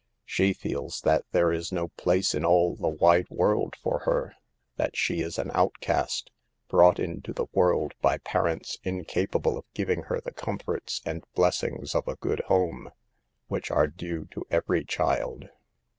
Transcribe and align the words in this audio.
She 0.25 0.53
feels 0.53 1.01
that 1.01 1.25
there 1.31 1.51
is 1.51 1.71
no 1.71 1.89
place 1.89 2.33
in 2.33 2.43
all 2.43 2.75
the 2.75 2.89
wide 2.89 3.29
world 3.29 3.75
for 3.75 3.99
her, 3.99 4.33
that 4.77 4.97
she 4.97 5.21
is 5.21 5.37
an 5.37 5.51
outcast, 5.53 6.31
brought 6.69 6.97
into 6.97 7.33
the 7.33 7.45
world 7.53 7.93
by 8.01 8.17
parents 8.17 8.79
incapable 8.83 9.59
of 9.59 9.65
giving 9.75 10.01
her 10.09 10.19
the 10.19 10.33
comforts 10.33 11.03
and 11.05 11.23
blessings 11.35 11.93
of 11.93 12.07
a 12.07 12.15
good 12.15 12.39
home, 12.47 12.89
which 13.47 13.69
are 13.69 13.85
due 13.85 14.25
to 14.31 14.43
every 14.49 14.83
child. 14.83 15.49